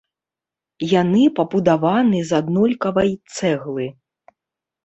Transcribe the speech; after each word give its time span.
Яны 1.01 1.23
пабудаваны 1.39 2.21
з 2.31 2.39
аднолькавай 2.39 3.15
цэглы. 3.37 3.87